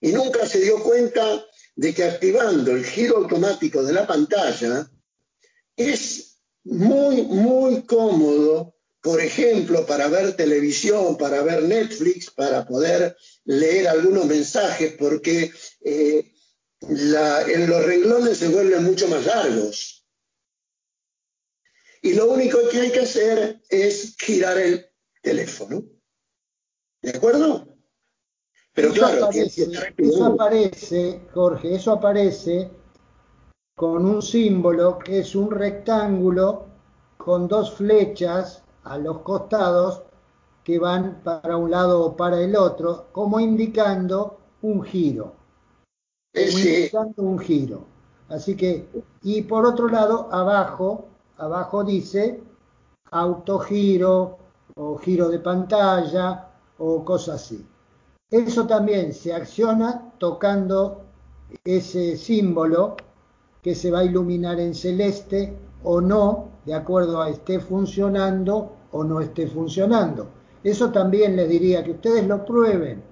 y 0.00 0.12
nunca 0.12 0.46
se 0.46 0.60
dio 0.60 0.82
cuenta 0.82 1.44
de 1.76 1.94
que 1.94 2.04
activando 2.04 2.72
el 2.72 2.84
giro 2.84 3.18
automático 3.18 3.82
de 3.82 3.92
la 3.92 4.06
pantalla 4.06 4.90
es 5.76 6.38
muy, 6.64 7.22
muy 7.22 7.82
cómodo 7.82 8.74
por 9.02 9.20
ejemplo, 9.20 9.84
para 9.84 10.06
ver 10.06 10.36
televisión, 10.36 11.18
para 11.18 11.42
ver 11.42 11.64
Netflix, 11.64 12.30
para 12.30 12.64
poder 12.64 13.16
leer 13.44 13.88
algunos 13.88 14.26
mensajes, 14.26 14.94
porque 14.96 15.50
eh, 15.84 16.31
en 16.88 17.70
los 17.70 17.84
renglones 17.84 18.38
se 18.38 18.48
vuelven 18.48 18.84
mucho 18.84 19.08
más 19.08 19.24
largos. 19.26 20.06
Y 22.02 22.14
lo 22.14 22.30
único 22.30 22.58
que 22.70 22.80
hay 22.80 22.90
que 22.90 23.00
hacer 23.00 23.62
es 23.68 24.16
girar 24.18 24.58
el 24.58 24.86
teléfono. 25.22 25.84
¿De 27.00 27.10
acuerdo? 27.10 27.68
Pero 28.74 28.90
claro, 28.92 29.26
aparece, 29.26 29.68
eso 29.98 30.24
aparece, 30.24 31.20
Jorge, 31.32 31.74
eso 31.74 31.92
aparece 31.92 32.70
con 33.76 34.06
un 34.06 34.22
símbolo 34.22 34.98
que 34.98 35.20
es 35.20 35.34
un 35.34 35.50
rectángulo 35.50 36.66
con 37.18 37.48
dos 37.48 37.74
flechas 37.74 38.62
a 38.84 38.98
los 38.98 39.20
costados 39.20 40.02
que 40.64 40.78
van 40.78 41.22
para 41.22 41.56
un 41.56 41.70
lado 41.70 42.02
o 42.02 42.16
para 42.16 42.40
el 42.40 42.56
otro, 42.56 43.08
como 43.12 43.38
indicando 43.40 44.40
un 44.62 44.82
giro. 44.82 45.41
Como 46.34 46.58
indicando 46.58 47.22
un 47.22 47.38
giro. 47.38 47.84
Así 48.28 48.56
que, 48.56 48.88
y 49.22 49.42
por 49.42 49.66
otro 49.66 49.88
lado, 49.88 50.28
abajo, 50.32 51.06
abajo 51.36 51.84
dice 51.84 52.40
autogiro 53.10 54.38
o 54.74 54.96
giro 54.96 55.28
de 55.28 55.38
pantalla 55.38 56.48
o 56.78 57.04
cosas 57.04 57.42
así. 57.42 57.66
Eso 58.30 58.66
también 58.66 59.12
se 59.12 59.34
acciona 59.34 60.12
tocando 60.18 61.02
ese 61.64 62.16
símbolo 62.16 62.96
que 63.60 63.74
se 63.74 63.90
va 63.90 64.00
a 64.00 64.04
iluminar 64.04 64.58
en 64.58 64.74
celeste 64.74 65.54
o 65.84 66.00
no, 66.00 66.48
de 66.64 66.74
acuerdo 66.74 67.20
a 67.20 67.28
esté 67.28 67.60
funcionando 67.60 68.72
o 68.92 69.04
no 69.04 69.20
esté 69.20 69.46
funcionando. 69.46 70.28
Eso 70.64 70.90
también 70.90 71.36
les 71.36 71.48
diría 71.48 71.84
que 71.84 71.90
ustedes 71.90 72.26
lo 72.26 72.44
prueben, 72.44 73.02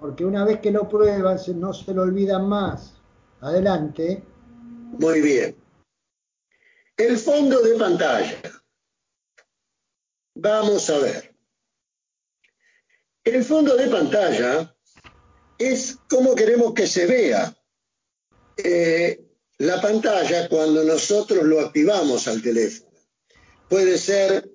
porque 0.00 0.24
una 0.24 0.44
vez 0.44 0.60
que 0.60 0.70
lo 0.70 0.88
prueban 0.88 1.38
no 1.56 1.72
se 1.72 1.94
lo 1.94 2.02
olvidan 2.02 2.48
más. 2.48 2.94
Adelante. 3.40 4.22
Muy 4.98 5.20
bien. 5.20 5.56
El 6.96 7.16
fondo 7.18 7.60
de 7.62 7.74
pantalla. 7.78 8.40
Vamos 10.34 10.88
a 10.90 10.98
ver. 10.98 11.34
El 13.24 13.44
fondo 13.44 13.76
de 13.76 13.88
pantalla 13.88 14.74
es 15.58 15.98
como 16.08 16.34
queremos 16.34 16.74
que 16.74 16.86
se 16.86 17.06
vea. 17.06 17.56
Eh, 18.56 19.22
la 19.58 19.80
pantalla 19.80 20.48
cuando 20.48 20.84
nosotros 20.84 21.44
lo 21.44 21.60
activamos 21.60 22.28
al 22.28 22.42
teléfono. 22.42 22.92
Puede 23.68 23.98
ser 23.98 24.50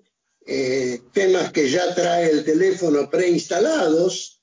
eh, 0.46 1.02
temas 1.12 1.52
que 1.52 1.70
ya 1.70 1.94
trae 1.94 2.30
el 2.30 2.46
teléfono 2.46 3.10
preinstalados, 3.10 4.41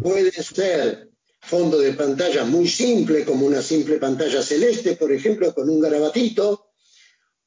puede 0.00 0.30
ser 0.30 1.10
fondo 1.40 1.78
de 1.78 1.92
pantalla 1.92 2.44
muy 2.44 2.68
simple, 2.68 3.24
como 3.24 3.46
una 3.46 3.62
simple 3.62 3.98
pantalla 3.98 4.42
celeste, 4.42 4.96
por 4.96 5.12
ejemplo, 5.12 5.54
con 5.54 5.70
un 5.70 5.80
garabatito, 5.80 6.70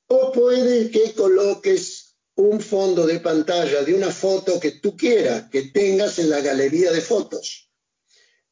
o 0.07 0.31
puede 0.31 0.89
que 0.89 1.13
coloques 1.13 2.15
un 2.35 2.61
fondo 2.61 3.05
de 3.05 3.19
pantalla 3.19 3.83
de 3.83 3.93
una 3.93 4.09
foto 4.09 4.59
que 4.59 4.71
tú 4.71 4.95
quieras, 4.95 5.49
que 5.49 5.63
tengas 5.63 6.19
en 6.19 6.29
la 6.29 6.39
galería 6.39 6.91
de 6.91 7.01
fotos. 7.01 7.69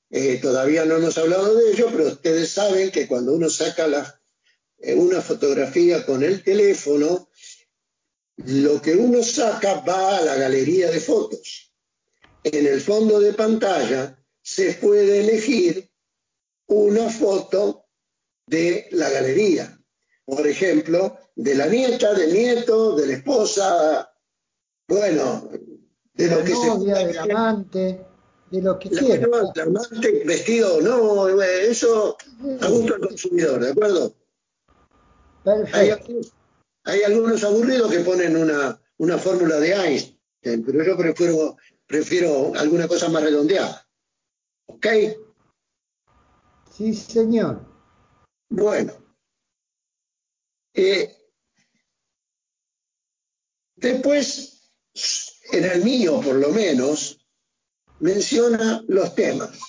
Eh, 0.09 0.39
todavía 0.41 0.85
no 0.85 0.97
hemos 0.97 1.17
hablado 1.17 1.55
de 1.55 1.71
ello, 1.71 1.89
pero 1.91 2.07
ustedes 2.07 2.49
saben 2.49 2.91
que 2.91 3.07
cuando 3.07 3.33
uno 3.33 3.49
saca 3.49 4.21
eh, 4.79 4.93
una 4.93 5.21
fotografía 5.21 6.05
con 6.05 6.23
el 6.23 6.43
teléfono, 6.43 7.29
lo 8.37 8.81
que 8.81 8.95
uno 8.95 9.23
saca 9.23 9.81
va 9.81 10.17
a 10.17 10.21
la 10.21 10.35
galería 10.35 10.91
de 10.91 10.99
fotos. 10.99 11.66
En 12.53 12.65
el 12.65 12.81
fondo 12.81 13.19
de 13.19 13.33
pantalla 13.33 14.17
se 14.41 14.73
puede 14.73 15.19
elegir 15.19 15.89
una 16.67 17.09
foto 17.09 17.85
de 18.45 18.87
la 18.91 19.09
galería. 19.09 19.77
Por 20.25 20.45
ejemplo, 20.47 21.17
de 21.35 21.55
la 21.55 21.67
nieta, 21.67 22.13
del 22.13 22.33
nieto, 22.33 22.95
de 22.95 23.07
la 23.07 23.13
esposa, 23.13 24.13
bueno, 24.87 25.49
de 26.13 26.27
lo 26.27 26.43
que 26.43 26.55
se... 26.55 27.05
Del 27.07 27.17
amante 27.17 28.07
de 28.51 28.61
lo 28.61 28.79
que 28.79 28.89
quiera. 28.89 29.27
vestido 30.25 30.81
no, 30.81 31.27
eso 31.41 32.17
a 32.61 32.67
gusto 32.67 32.93
del 32.93 33.07
consumidor, 33.07 33.59
¿de 33.59 33.71
acuerdo? 33.71 34.13
Perfecto. 35.43 36.13
Hay, 36.83 37.01
algunos 37.03 37.43
aburridos 37.43 37.91
que 37.91 37.99
ponen 37.99 38.37
una, 38.37 38.79
una 38.97 39.17
fórmula 39.17 39.59
de 39.59 39.73
Einstein, 39.73 40.63
pero 40.65 40.83
yo 40.83 40.97
prefiero, 40.97 41.57
prefiero 41.87 42.53
alguna 42.55 42.87
cosa 42.87 43.09
más 43.09 43.23
redondeada. 43.23 43.87
¿Ok? 44.67 44.87
Sí, 46.71 46.93
señor. 46.93 47.65
Bueno. 48.49 48.93
Eh, 50.73 51.17
después, 53.75 54.71
en 55.51 55.63
el 55.63 55.83
mío 55.83 56.21
por 56.21 56.35
lo 56.35 56.49
menos, 56.49 57.25
menciona 57.99 58.83
los 58.87 59.15
temas. 59.15 59.59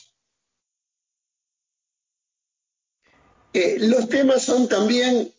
Eh, 3.55 3.79
los 3.81 4.09
temas 4.09 4.43
son 4.43 4.69
también 4.69 5.35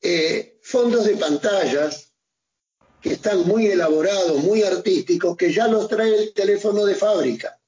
eh, 0.00 0.58
fondos 0.62 1.04
de 1.04 1.16
pantallas 1.16 2.11
que 3.02 3.14
están 3.14 3.40
muy 3.46 3.66
elaborados, 3.66 4.42
muy 4.42 4.62
artísticos, 4.62 5.36
que 5.36 5.52
ya 5.52 5.66
los 5.66 5.88
trae 5.88 6.14
el 6.14 6.32
teléfono 6.32 6.84
de 6.86 6.94
fábrica. 6.94 7.58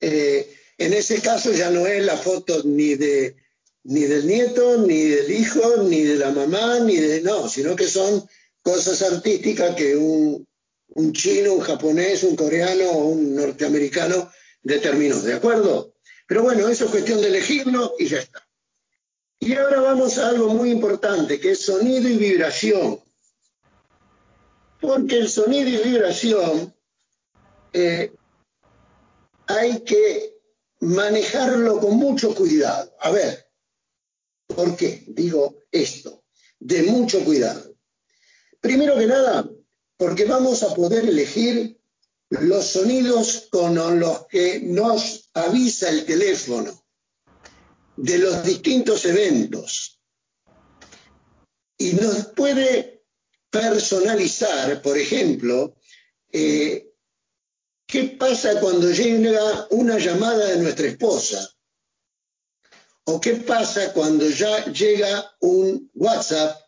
Eh, 0.00 0.54
en 0.76 0.92
ese 0.92 1.20
caso 1.20 1.52
ya 1.52 1.70
no 1.70 1.86
es 1.86 2.04
la 2.04 2.16
foto 2.16 2.62
ni 2.64 2.96
de 2.96 3.36
ni 3.84 4.00
del 4.04 4.26
nieto, 4.26 4.78
ni 4.78 5.02
del 5.02 5.30
hijo, 5.30 5.82
ni 5.82 6.02
de 6.02 6.16
la 6.16 6.30
mamá, 6.30 6.80
ni 6.80 6.96
de 6.96 7.20
no, 7.20 7.48
sino 7.48 7.76
que 7.76 7.86
son 7.86 8.26
cosas 8.62 9.02
artísticas 9.02 9.76
que 9.76 9.94
un, 9.94 10.46
un 10.88 11.12
chino, 11.12 11.52
un 11.52 11.60
japonés, 11.60 12.22
un 12.24 12.34
coreano 12.34 12.90
o 12.90 13.08
un 13.08 13.34
norteamericano 13.34 14.32
determinó, 14.62 15.20
¿de 15.20 15.34
acuerdo? 15.34 15.94
Pero 16.26 16.42
bueno, 16.42 16.66
eso 16.68 16.86
es 16.86 16.90
cuestión 16.90 17.20
de 17.20 17.28
elegirlo 17.28 17.94
y 17.98 18.06
ya 18.06 18.20
está. 18.20 18.48
Y 19.38 19.54
ahora 19.54 19.82
vamos 19.82 20.16
a 20.16 20.30
algo 20.30 20.48
muy 20.48 20.70
importante, 20.70 21.38
que 21.38 21.50
es 21.50 21.60
sonido 21.60 22.08
y 22.08 22.16
vibración. 22.16 23.03
Porque 24.86 25.18
el 25.18 25.28
sonido 25.28 25.70
y 25.70 25.76
vibración 25.78 26.74
eh, 27.72 28.12
hay 29.46 29.80
que 29.80 30.36
manejarlo 30.80 31.80
con 31.80 31.96
mucho 31.96 32.34
cuidado. 32.34 32.94
A 33.00 33.10
ver, 33.10 33.50
¿por 34.46 34.76
qué 34.76 35.04
digo 35.06 35.56
esto? 35.70 36.24
De 36.58 36.82
mucho 36.82 37.24
cuidado. 37.24 37.74
Primero 38.60 38.96
que 38.96 39.06
nada, 39.06 39.48
porque 39.96 40.26
vamos 40.26 40.62
a 40.62 40.74
poder 40.74 41.06
elegir 41.06 41.80
los 42.28 42.66
sonidos 42.66 43.48
con 43.50 43.74
los 43.98 44.26
que 44.26 44.60
nos 44.60 45.30
avisa 45.34 45.88
el 45.88 46.04
teléfono 46.04 46.84
de 47.96 48.18
los 48.18 48.44
distintos 48.44 49.04
eventos 49.06 50.00
y 51.78 51.92
nos 51.92 52.26
puede 52.28 52.93
personalizar, 53.54 54.82
por 54.82 54.98
ejemplo, 54.98 55.76
eh, 56.32 56.90
qué 57.86 58.16
pasa 58.18 58.58
cuando 58.58 58.90
llega 58.90 59.68
una 59.70 59.96
llamada 59.96 60.46
de 60.48 60.56
nuestra 60.56 60.88
esposa 60.88 61.48
o 63.04 63.20
qué 63.20 63.34
pasa 63.34 63.92
cuando 63.92 64.28
ya 64.28 64.64
llega 64.64 65.36
un 65.38 65.88
WhatsApp 65.94 66.60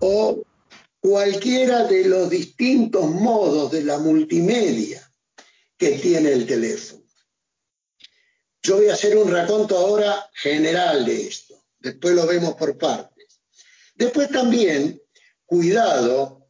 o 0.00 0.42
cualquiera 0.98 1.84
de 1.84 2.06
los 2.06 2.28
distintos 2.28 3.08
modos 3.08 3.70
de 3.70 3.84
la 3.84 3.98
multimedia 3.98 5.08
que 5.78 5.92
tiene 5.92 6.32
el 6.32 6.44
teléfono. 6.44 7.04
Yo 8.62 8.78
voy 8.78 8.88
a 8.88 8.94
hacer 8.94 9.16
un 9.16 9.30
raconto 9.30 9.78
ahora 9.78 10.28
general 10.34 11.06
de 11.06 11.28
esto, 11.28 11.62
después 11.78 12.16
lo 12.16 12.26
vemos 12.26 12.56
por 12.56 12.76
partes. 12.76 13.40
Después 13.94 14.28
también, 14.30 15.00
cuidado, 15.50 16.46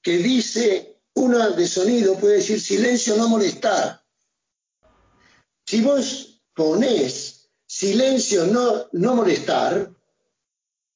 que 0.00 0.18
dice 0.18 1.00
una 1.14 1.50
de 1.50 1.66
sonido, 1.66 2.16
puede 2.16 2.36
decir 2.36 2.60
silencio, 2.60 3.16
no 3.16 3.28
molestar. 3.28 4.00
Si 5.66 5.80
vos 5.80 6.40
ponés 6.54 7.50
silencio, 7.66 8.46
no, 8.46 8.86
no 8.92 9.16
molestar, 9.16 9.92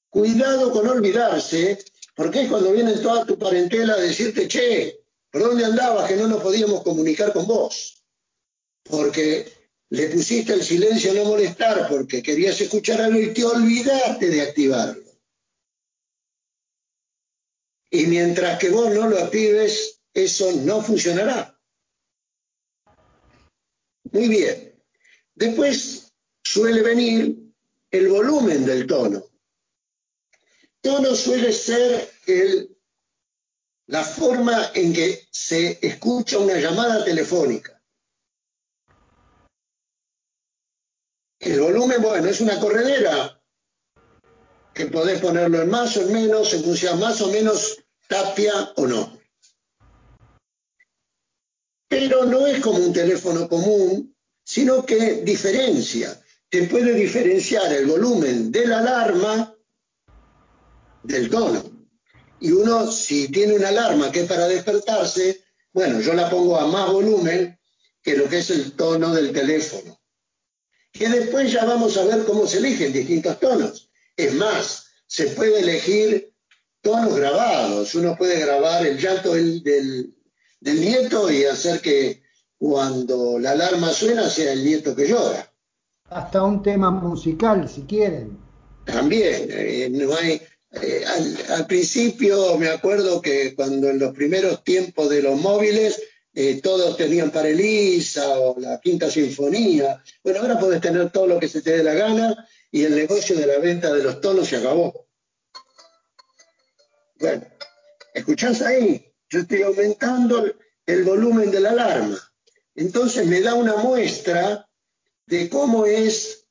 cuidado 0.08 0.70
con 0.70 0.86
olvidarse 0.86 1.84
porque 2.14 2.42
es 2.42 2.48
cuando 2.48 2.70
viene 2.70 2.92
toda 2.92 3.26
tu 3.26 3.36
parentela 3.36 3.94
a 3.94 4.00
decirte, 4.00 4.46
che, 4.46 5.00
¿por 5.28 5.42
dónde 5.42 5.64
andabas 5.64 6.08
que 6.08 6.16
no 6.16 6.28
nos 6.28 6.40
podíamos 6.40 6.84
comunicar 6.84 7.32
con 7.32 7.48
vos? 7.48 8.04
Porque 8.84 9.52
le 9.90 10.10
pusiste 10.10 10.52
el 10.52 10.62
silencio 10.62 11.12
no 11.12 11.24
molestar 11.24 11.88
porque 11.88 12.22
querías 12.22 12.60
escuchar 12.60 13.00
algo 13.00 13.18
y 13.18 13.34
te 13.34 13.44
olvidaste 13.44 14.30
de 14.30 14.42
activarlo. 14.42 15.05
Y 17.90 18.06
mientras 18.06 18.58
que 18.58 18.70
vos 18.70 18.92
no 18.92 19.08
lo 19.08 19.18
actives, 19.18 20.00
eso 20.12 20.50
no 20.62 20.82
funcionará. 20.82 21.58
Muy 24.12 24.28
bien. 24.28 24.82
Después 25.34 26.12
suele 26.42 26.82
venir 26.82 27.36
el 27.90 28.08
volumen 28.08 28.64
del 28.64 28.86
tono 28.86 29.26
tono 30.86 31.16
suele 31.16 31.52
ser 31.52 32.08
el, 32.26 32.78
la 33.88 34.04
forma 34.04 34.70
en 34.72 34.92
que 34.92 35.26
se 35.32 35.84
escucha 35.84 36.38
una 36.38 36.54
llamada 36.54 37.04
telefónica. 37.04 37.82
El 41.40 41.60
volumen, 41.60 42.00
bueno, 42.00 42.28
es 42.28 42.40
una 42.40 42.60
corredera 42.60 43.35
que 44.76 44.86
podés 44.86 45.20
ponerlo 45.20 45.62
en 45.62 45.70
más 45.70 45.96
o 45.96 46.02
en 46.02 46.12
menos, 46.12 46.52
en 46.52 46.62
función 46.62 47.00
más 47.00 47.22
o 47.22 47.28
menos 47.28 47.78
tapia 48.06 48.52
o 48.76 48.86
no. 48.86 49.18
Pero 51.88 52.26
no 52.26 52.46
es 52.46 52.60
como 52.60 52.78
un 52.80 52.92
teléfono 52.92 53.48
común, 53.48 54.14
sino 54.44 54.84
que 54.84 55.22
diferencia. 55.22 56.22
Te 56.50 56.64
puede 56.64 56.92
diferenciar 56.92 57.72
el 57.72 57.86
volumen 57.86 58.52
de 58.52 58.66
la 58.66 58.80
alarma 58.80 59.56
del 61.02 61.30
tono. 61.30 61.64
Y 62.38 62.52
uno, 62.52 62.92
si 62.92 63.28
tiene 63.28 63.54
una 63.54 63.68
alarma 63.68 64.12
que 64.12 64.20
es 64.20 64.28
para 64.28 64.46
despertarse, 64.46 65.42
bueno, 65.72 66.00
yo 66.02 66.12
la 66.12 66.28
pongo 66.28 66.58
a 66.58 66.66
más 66.66 66.92
volumen 66.92 67.58
que 68.02 68.14
lo 68.14 68.28
que 68.28 68.40
es 68.40 68.50
el 68.50 68.72
tono 68.72 69.14
del 69.14 69.32
teléfono. 69.32 69.98
Que 70.92 71.08
después 71.08 71.50
ya 71.50 71.64
vamos 71.64 71.96
a 71.96 72.04
ver 72.04 72.26
cómo 72.26 72.46
se 72.46 72.58
eligen 72.58 72.92
distintos 72.92 73.40
tonos. 73.40 73.85
Es 74.16 74.34
más, 74.34 74.86
se 75.06 75.28
puede 75.28 75.60
elegir 75.60 76.32
tonos 76.80 77.16
grabados. 77.16 77.94
Uno 77.94 78.16
puede 78.16 78.40
grabar 78.40 78.86
el 78.86 78.98
llanto 78.98 79.34
del, 79.34 79.62
del, 79.62 80.14
nieto 80.80 81.30
y 81.30 81.44
hacer 81.44 81.80
que 81.80 82.22
cuando 82.58 83.38
la 83.38 83.52
alarma 83.52 83.92
suena 83.92 84.28
sea 84.30 84.52
el 84.52 84.64
nieto 84.64 84.94
que 84.96 85.08
llora. 85.08 85.52
Hasta 86.08 86.42
un 86.42 86.62
tema 86.62 86.90
musical, 86.90 87.68
si 87.68 87.82
quieren. 87.82 88.38
También, 88.84 89.48
eh, 89.50 89.88
no 89.90 90.14
hay, 90.14 90.40
eh, 90.80 91.04
al, 91.48 91.66
principio 91.66 92.56
me 92.56 92.68
acuerdo 92.68 93.20
que 93.20 93.54
cuando 93.54 93.90
en 93.90 93.98
los 93.98 94.14
primeros 94.14 94.62
tiempos 94.62 95.10
de 95.10 95.22
los 95.22 95.40
móviles 95.40 96.00
eh, 96.32 96.60
todos 96.62 96.96
tenían 96.96 97.30
para 97.30 97.48
Elisa 97.48 98.38
o 98.38 98.58
la 98.60 98.80
Quinta 98.80 99.10
Sinfonía. 99.10 100.02
Bueno, 100.22 100.40
ahora 100.40 100.58
puedes 100.58 100.80
tener 100.80 101.10
todo 101.10 101.26
lo 101.26 101.40
que 101.40 101.48
se 101.48 101.62
te 101.62 101.78
dé 101.78 101.82
la 101.82 101.94
gana 101.94 102.46
y 102.70 102.84
el 102.84 102.94
negocio 102.94 103.36
de 103.36 103.46
la 103.46 103.58
venta 103.58 103.92
de 103.92 104.02
los 104.02 104.20
tonos 104.20 104.48
se 104.48 104.56
acabó. 104.56 105.08
Bueno, 107.18 107.46
¿escuchás 108.14 108.62
ahí? 108.62 109.12
Yo 109.30 109.40
estoy 109.40 109.62
aumentando 109.62 110.44
el 110.86 111.04
volumen 111.04 111.50
de 111.50 111.60
la 111.60 111.70
alarma. 111.70 112.18
Entonces 112.74 113.26
me 113.26 113.40
da 113.40 113.54
una 113.54 113.76
muestra 113.76 114.68
de 115.26 115.48
cómo 115.48 115.86
es 115.86 116.46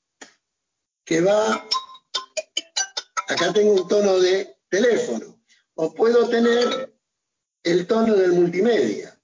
que 1.06 1.22
va 1.22 1.68
acá 3.28 3.54
tengo 3.54 3.74
un 3.74 3.88
tono 3.88 4.20
de 4.20 4.58
teléfono, 4.70 5.40
o 5.76 5.94
puedo 5.94 6.30
tener 6.30 6.94
el 7.64 7.88
tono 7.88 8.16
del 8.16 8.34
multimedia. 8.34 9.20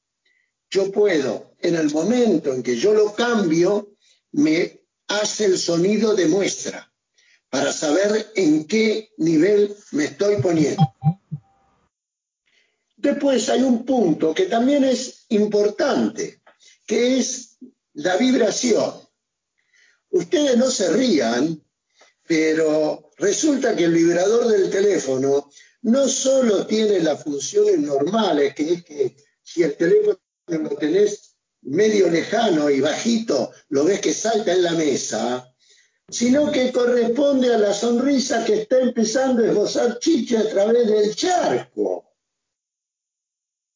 Yo 0.70 0.92
puedo, 0.92 1.54
en 1.60 1.76
el 1.76 1.92
momento 1.92 2.54
en 2.54 2.64
que 2.64 2.76
yo 2.76 2.94
lo 2.94 3.14
cambio, 3.14 3.96
me 4.32 4.81
hace 5.19 5.45
el 5.45 5.58
sonido 5.58 6.15
de 6.15 6.28
muestra 6.28 6.91
para 7.50 7.74
saber 7.74 8.32
en 8.36 8.65
qué 8.65 9.12
nivel 9.17 9.76
me 9.91 10.06
estoy 10.06 10.38
poniendo. 10.41 10.82
Después 12.95 13.50
hay 13.50 13.62
un 13.63 13.84
punto 13.84 14.34
que 14.34 14.45
también 14.45 14.84
es 14.84 15.26
importante, 15.30 16.41
que 16.86 17.17
es 17.17 17.58
la 17.93 18.15
vibración. 18.15 18.93
Ustedes 20.12 20.58
no 20.58 20.69
se 20.69 20.91
rían, 20.93 21.62
pero 22.26 23.12
resulta 23.17 23.76
que 23.76 23.86
el 23.86 23.93
vibrador 23.93 24.47
del 24.47 24.69
teléfono 24.69 25.50
no 25.82 26.08
solo 26.08 26.65
tiene 26.67 27.00
las 27.00 27.24
funciones 27.24 27.80
normales, 27.80 28.54
que 28.54 28.74
es 28.74 28.84
que 28.84 29.17
si 29.41 29.63
el 29.63 29.76
teléfono 29.76 30.19
lo 30.47 30.69
tenés 30.78 31.31
medio 31.62 32.10
lejano 32.10 32.69
y 32.69 32.82
bajito, 32.82 33.52
lo 33.69 33.86
ves 33.86 34.02
que 34.02 34.13
salta 34.13 34.54
en 34.54 34.63
la 34.63 34.71
mesa, 34.74 35.54
sino 36.10 36.52
que 36.52 36.71
corresponde 36.71 37.54
a 37.54 37.58
la 37.58 37.74
sonrisa 37.74 38.43
que 38.43 38.62
está 38.62 38.80
empezando 38.80 39.43
a 39.43 39.47
esbozar 39.47 40.00
Chiche 40.00 40.38
a 40.38 40.50
través 40.50 40.88
del 40.88 41.15
charco. 41.15 42.06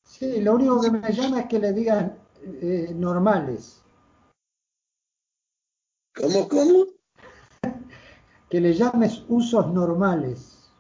Sí, 0.04 0.42
lo 0.42 0.56
único 0.56 0.82
que 0.82 0.92
me 0.92 1.12
llama 1.12 1.42
es 1.42 1.48
que 1.48 1.60
le 1.60 1.74
digan 1.74 2.18
eh, 2.42 2.92
normales. 2.96 3.82
¿Cómo, 6.16 6.48
cómo? 6.48 6.86
que 8.50 8.62
le 8.62 8.74
llames 8.74 9.24
usos 9.28 9.74
normales. 9.74 10.72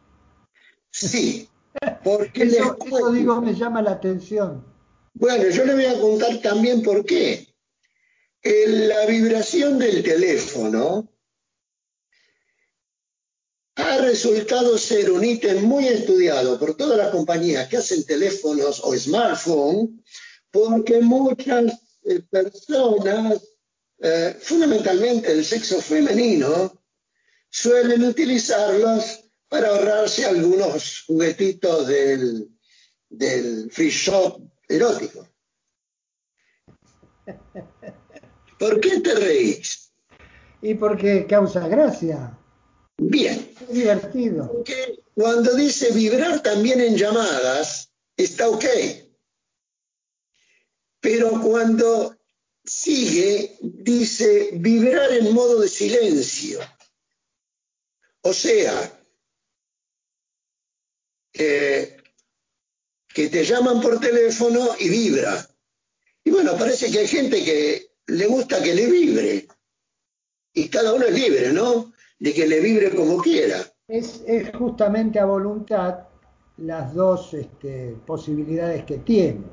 Sí, 0.91 1.49
porque 2.03 2.43
eso, 2.43 2.77
digo 3.11 3.41
me 3.41 3.53
llama 3.53 3.81
la 3.81 3.91
atención. 3.91 4.74
Bueno, 5.17 5.49
yo 5.49 5.63
le 5.63 5.75
voy 5.75 5.86
a 5.86 5.99
contar 5.99 6.41
también 6.41 6.84
por 6.84 7.06
qué. 7.06 7.47
la 8.43 9.06
vibración 9.06 9.80
del 9.80 10.04
teléfono 10.04 11.10
ha 13.75 13.97
resultado 13.99 14.78
ser 14.78 15.10
un 15.12 15.23
ítem 15.23 15.63
muy 15.63 15.88
estudiado 15.88 16.60
por 16.60 16.75
todas 16.75 16.97
las 16.97 17.12
compañías 17.12 17.69
que 17.69 17.78
hacen 17.78 18.06
teléfonos 18.06 18.82
o 18.84 18.93
smartphones, 18.93 19.89
porque 20.51 20.99
muchas 20.99 21.71
eh, 22.04 22.19
personas, 22.30 23.41
eh, 23.99 24.36
fundamentalmente 24.41 25.32
el 25.32 25.45
sexo 25.45 25.82
femenino, 25.82 26.84
suelen 27.49 28.04
utilizarlos 28.04 29.21
para 29.47 29.69
ahorrarse 29.69 30.25
algunos 30.25 31.06
juguetitos 31.08 31.88
del, 31.88 32.49
del 33.10 33.71
free 33.71 33.89
shop 33.89 34.41
erótico. 34.67 35.28
¿Por 38.60 38.80
qué 38.80 38.99
te 38.99 39.15
reís? 39.15 39.91
Y 40.62 40.75
porque 40.75 41.25
causa 41.28 41.67
gracia. 41.67 42.38
Bien. 42.97 43.54
Es 43.62 43.69
divertido. 43.69 44.51
Porque 44.51 45.04
cuando 45.13 45.54
dice 45.56 45.91
vibrar 45.91 46.41
también 46.41 46.82
en 46.82 46.95
llamadas, 46.95 47.91
está 48.15 48.49
ok. 48.49 48.65
Pero 50.99 51.41
cuando 51.41 52.15
sigue, 52.63 53.58
dice 53.62 54.51
vibrar 54.54 55.12
en 55.12 55.34
modo 55.34 55.62
de 55.62 55.67
silencio. 55.67 56.60
O 58.21 58.34
sea, 58.34 58.99
que 63.15 63.30
te 63.30 63.45
llaman 63.45 63.80
por 63.80 63.97
teléfono 64.01 64.60
y 64.78 64.89
vibra. 64.89 65.47
Y 66.21 66.32
bueno, 66.32 66.58
parece 66.58 66.91
que 66.91 66.99
hay 66.99 67.08
gente 67.08 67.45
que 67.45 67.88
le 68.08 68.28
gusta 68.28 68.62
que 68.62 68.75
le 68.75 68.88
vibre. 68.88 69.47
Y 70.54 70.67
cada 70.67 70.93
uno 70.93 71.06
es 71.06 71.13
libre, 71.13 71.54
¿no? 71.54 71.93
De 72.19 72.34
que 72.34 72.45
le 72.45 72.60
vibre 72.60 72.93
como 72.93 73.21
quiera. 73.21 73.62
Es, 73.88 74.21
justamente 74.58 75.17
a 75.17 75.25
voluntad 75.25 76.10
las 76.58 76.93
dos 76.93 77.34
este, 77.34 77.95
posibilidades 78.06 78.84
que 78.84 78.97
tiene. 78.97 79.45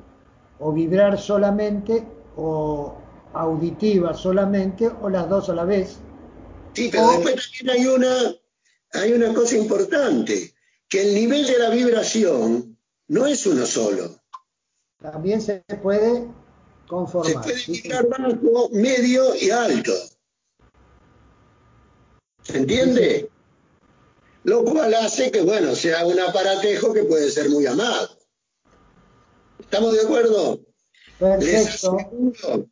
O 0.58 0.72
vibrar 0.72 1.16
solamente, 1.20 2.04
o 2.36 2.96
auditiva 3.32 4.12
solamente, 4.12 4.88
o 4.88 5.08
las 5.08 5.28
dos 5.28 5.50
a 5.50 5.54
la 5.54 5.64
vez. 5.64 5.98
Sí, 6.72 6.88
pero 6.90 7.12
después 7.12 7.52
también 7.58 7.78
hay 7.78 7.86
una 7.86 8.34
hay 8.94 9.12
una 9.12 9.32
cosa 9.32 9.56
importante, 9.56 10.52
que 10.88 11.02
el 11.02 11.14
nivel 11.14 11.46
de 11.46 11.58
la 11.58 11.70
vibración 11.70 12.71
no 13.08 13.26
es 13.26 13.46
uno 13.46 13.66
solo. 13.66 14.20
También 15.00 15.40
se 15.40 15.64
puede 15.82 16.28
conformar. 16.86 17.44
Se 17.44 17.72
puede 17.72 17.82
vibrar 17.82 18.08
bajo, 18.08 18.68
medio 18.70 19.34
y 19.34 19.50
alto. 19.50 19.92
¿Se 22.42 22.58
entiende? 22.58 23.30
Lo 24.44 24.64
cual 24.64 24.94
hace 24.94 25.30
que, 25.30 25.42
bueno, 25.42 25.74
sea 25.74 26.04
un 26.06 26.18
aparatejo 26.18 26.92
que 26.92 27.04
puede 27.04 27.30
ser 27.30 27.48
muy 27.48 27.66
amado. 27.66 28.18
¿Estamos 29.60 29.94
de 29.94 30.02
acuerdo? 30.02 30.60
Perfecto. 31.18 32.68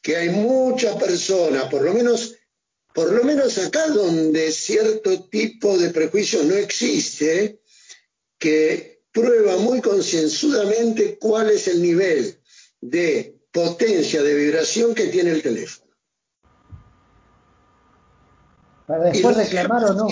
que 0.00 0.16
hay 0.16 0.30
muchas 0.30 0.96
personas, 0.96 1.64
por 1.64 1.82
lo 1.82 1.92
menos 1.92 2.38
por 2.98 3.12
lo 3.12 3.22
menos 3.22 3.56
acá 3.58 3.86
donde 3.88 4.50
cierto 4.50 5.28
tipo 5.28 5.78
de 5.78 5.90
prejuicio 5.90 6.42
no 6.42 6.56
existe, 6.56 7.60
que 8.38 8.97
prueba 9.12 9.56
muy 9.56 9.80
concienzudamente 9.80 11.18
cuál 11.18 11.50
es 11.50 11.68
el 11.68 11.82
nivel 11.82 12.40
de 12.80 13.38
potencia 13.52 14.22
de 14.22 14.34
vibración 14.34 14.94
que 14.94 15.06
tiene 15.06 15.30
el 15.30 15.42
teléfono. 15.42 15.90
Para 18.86 19.04
después 19.04 19.36
reclamar 19.36 19.84
o 19.84 19.94
no. 19.94 20.08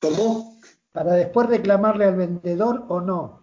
¿Cómo? 0.00 0.60
Para 0.92 1.14
después 1.14 1.48
reclamarle 1.48 2.06
al 2.06 2.16
vendedor 2.16 2.84
o 2.88 3.00
no. 3.00 3.42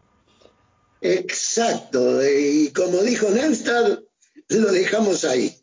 Exacto, 1.02 2.22
y 2.24 2.72
como 2.72 3.00
dijo 3.00 3.30
Nelstad, 3.30 4.00
lo 4.50 4.72
dejamos 4.72 5.26
ahí. 5.26 5.56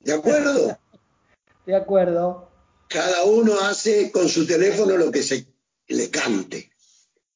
¿De 0.00 0.12
acuerdo? 0.12 0.78
De 1.66 1.74
acuerdo. 1.74 2.50
Cada 2.88 3.24
uno 3.24 3.54
hace 3.60 4.12
con 4.12 4.28
su 4.28 4.46
teléfono 4.46 4.96
lo 4.96 5.10
que 5.10 5.22
se 5.22 5.46
le 5.88 6.10
cante. 6.10 6.70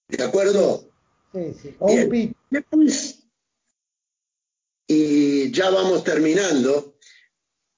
¿De 0.09 0.25
acuerdo? 0.25 0.91
Sí, 1.33 1.55
sí. 1.63 1.77
Y 4.87 5.51
ya 5.53 5.71
vamos 5.71 6.03
terminando. 6.03 6.97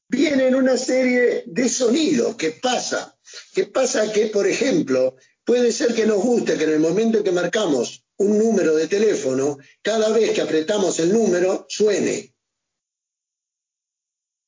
vienen 0.08 0.54
una 0.54 0.76
serie 0.76 1.44
de 1.46 1.68
sonidos. 1.68 2.36
¿Qué 2.36 2.52
pasa? 2.52 3.18
¿Qué 3.52 3.66
pasa 3.66 4.12
que, 4.12 4.26
por 4.26 4.46
ejemplo, 4.46 5.16
puede 5.44 5.72
ser 5.72 5.94
que 5.94 6.06
nos 6.06 6.22
guste 6.22 6.56
que 6.56 6.64
en 6.64 6.70
el 6.70 6.80
momento 6.80 7.18
en 7.18 7.24
que 7.24 7.32
marcamos 7.32 8.04
un 8.20 8.38
número 8.38 8.76
de 8.76 8.86
teléfono, 8.86 9.58
cada 9.80 10.10
vez 10.10 10.32
que 10.32 10.42
apretamos 10.42 10.98
el 11.00 11.10
número 11.10 11.64
suene. 11.70 12.34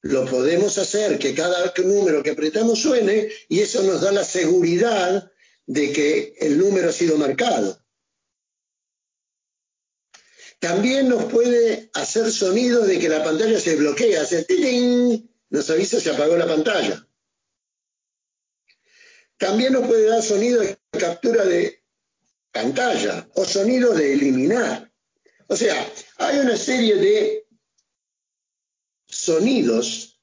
Lo 0.02 0.26
podemos 0.26 0.76
hacer 0.76 1.18
que 1.18 1.34
cada 1.34 1.72
número 1.82 2.22
que 2.22 2.32
apretamos 2.32 2.80
suene 2.80 3.30
y 3.48 3.60
eso 3.60 3.82
nos 3.82 4.02
da 4.02 4.12
la 4.12 4.24
seguridad 4.24 5.31
de 5.66 5.92
que 5.92 6.34
el 6.40 6.58
número 6.58 6.88
ha 6.88 6.92
sido 6.92 7.16
marcado. 7.16 7.82
También 10.58 11.08
nos 11.08 11.24
puede 11.24 11.90
hacer 11.94 12.30
sonido 12.30 12.86
de 12.86 12.98
que 12.98 13.08
la 13.08 13.24
pantalla 13.24 13.58
se 13.58 13.74
bloquea, 13.76 14.22
hace 14.22 14.44
¡ting! 14.44 15.28
nos 15.50 15.68
avisa 15.70 16.00
se 16.00 16.10
apagó 16.10 16.36
la 16.36 16.46
pantalla. 16.46 17.06
También 19.36 19.72
nos 19.72 19.86
puede 19.86 20.06
dar 20.06 20.22
sonido 20.22 20.60
de 20.60 20.78
captura 20.92 21.44
de 21.44 21.84
pantalla 22.52 23.28
o 23.34 23.44
sonido 23.44 23.92
de 23.92 24.12
eliminar. 24.12 24.92
O 25.48 25.56
sea, 25.56 25.74
hay 26.18 26.38
una 26.38 26.56
serie 26.56 26.94
de 26.94 27.46
sonidos 29.06 30.20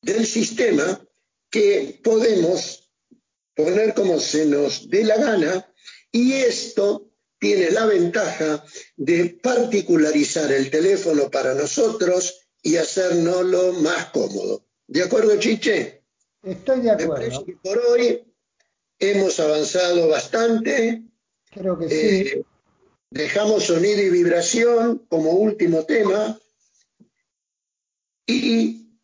del 0.00 0.26
sistema 0.26 1.04
que 1.50 2.00
podemos 2.02 2.79
poner 3.64 3.94
como 3.94 4.18
se 4.18 4.46
nos 4.46 4.88
dé 4.88 5.04
la 5.04 5.16
gana 5.16 5.72
y 6.12 6.32
esto 6.32 7.10
tiene 7.38 7.70
la 7.70 7.86
ventaja 7.86 8.64
de 8.96 9.38
particularizar 9.42 10.52
el 10.52 10.70
teléfono 10.70 11.30
para 11.30 11.54
nosotros 11.54 12.48
y 12.62 12.76
hacernoslo 12.76 13.72
más 13.74 14.06
cómodo. 14.06 14.66
¿De 14.86 15.02
acuerdo, 15.02 15.38
Chiche? 15.38 16.04
Estoy 16.42 16.80
de 16.82 16.90
acuerdo. 16.90 17.44
por 17.62 17.78
hoy 17.78 18.24
hemos 18.98 19.40
avanzado 19.40 20.08
bastante. 20.08 21.02
Creo 21.50 21.78
que 21.78 21.88
sí. 21.88 21.96
Eh, 21.96 22.44
dejamos 23.10 23.64
sonido 23.64 24.02
y 24.02 24.10
vibración 24.10 25.06
como 25.08 25.30
último 25.30 25.84
tema. 25.84 26.38
Y 28.26 28.98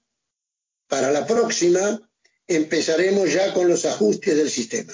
para 0.89 1.11
la 1.11 1.27
próxima 1.27 2.06
empezaremos 2.49 3.33
ya 3.33 3.53
con 3.53 3.69
los 3.69 3.85
ajustes 3.85 4.37
del 4.37 4.51
sistema. 4.51 4.93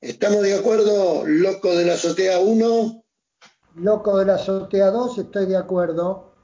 ¿Estamos 0.00 0.42
de 0.42 0.54
acuerdo, 0.54 1.24
loco 1.26 1.76
de 1.76 1.84
la 1.84 1.94
azotea 1.94 2.40
1? 2.40 3.04
Loco 3.76 4.18
de 4.18 4.26
la 4.26 4.34
azotea 4.34 4.90
2, 4.90 5.18
estoy 5.18 5.46
de 5.46 5.56
acuerdo. 5.56 6.34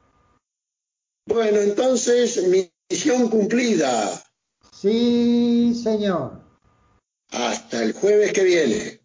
Bueno, 1.26 1.60
entonces, 1.60 2.40
misión 2.88 3.28
cumplida. 3.28 4.22
Sí, 4.72 5.74
señor. 5.82 6.40
Hasta 7.30 7.82
el 7.82 7.92
jueves 7.92 8.32
que 8.32 8.44
viene. 8.44 8.97